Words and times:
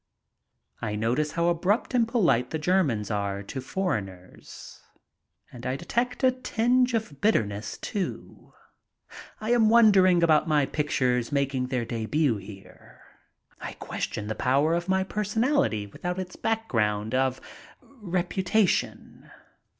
I 0.81 0.95
notice 0.95 1.33
how 1.33 1.47
abrupt 1.49 1.93
and 1.93 2.07
polite 2.07 2.49
the 2.49 2.57
Germans 2.57 3.11
are 3.11 3.43
to 3.43 3.61
for 3.61 3.93
eigners, 3.93 4.79
and 5.51 5.63
I 5.63 5.75
detect 5.75 6.23
a 6.23 6.31
tinge 6.31 6.95
of 6.95 7.21
bitterness, 7.21 7.77
too. 7.77 8.51
I 9.39 9.51
am 9.51 9.69
won 9.69 9.91
dering 9.91 10.23
about 10.23 10.47
my 10.47 10.65
pictures 10.65 11.31
making 11.31 11.67
their 11.67 11.85
debut 11.85 12.37
here. 12.37 13.01
I 13.59 13.73
ques 13.73 14.05
tion 14.11 14.25
the 14.25 14.33
power 14.33 14.73
of 14.73 14.89
my 14.89 15.03
personality 15.03 15.85
without 15.85 16.17
its 16.17 16.35
background 16.35 17.13
of 17.13 17.39
reputation. 17.83 19.29